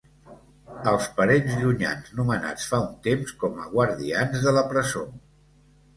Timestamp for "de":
4.47-4.55